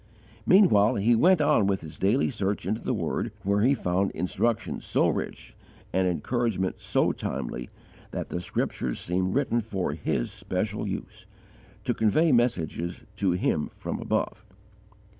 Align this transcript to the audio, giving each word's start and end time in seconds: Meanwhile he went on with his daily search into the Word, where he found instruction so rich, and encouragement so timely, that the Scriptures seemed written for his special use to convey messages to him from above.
Meanwhile 0.47 0.95
he 0.95 1.15
went 1.15 1.41
on 1.41 1.67
with 1.67 1.81
his 1.81 1.99
daily 1.99 2.31
search 2.31 2.65
into 2.65 2.81
the 2.81 2.91
Word, 2.95 3.31
where 3.43 3.61
he 3.61 3.75
found 3.75 4.09
instruction 4.13 4.81
so 4.81 5.07
rich, 5.07 5.55
and 5.93 6.07
encouragement 6.07 6.79
so 6.79 7.11
timely, 7.11 7.69
that 8.09 8.29
the 8.29 8.41
Scriptures 8.41 8.99
seemed 8.99 9.35
written 9.35 9.61
for 9.61 9.93
his 9.93 10.31
special 10.31 10.87
use 10.87 11.27
to 11.83 11.93
convey 11.93 12.31
messages 12.31 13.03
to 13.17 13.33
him 13.33 13.67
from 13.67 13.99
above. 13.99 14.43